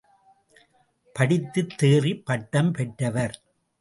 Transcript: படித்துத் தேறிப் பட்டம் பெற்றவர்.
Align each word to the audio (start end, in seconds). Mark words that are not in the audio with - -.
படித்துத் 1.13 1.77
தேறிப் 1.77 2.25
பட்டம் 2.25 2.71
பெற்றவர். 2.71 3.41